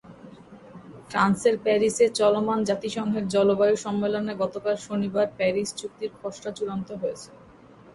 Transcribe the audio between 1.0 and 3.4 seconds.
ফ্রান্সের প্যারিসে চলমান জাতিসংঘের